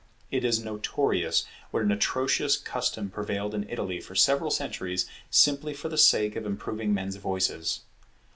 [0.31, 5.89] It is notorious what an atrocious custom prevailed in Italy for several centuries, simply for
[5.89, 7.81] the sake of improving men's voices.